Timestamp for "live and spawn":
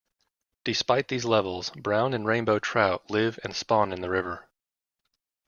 3.11-3.93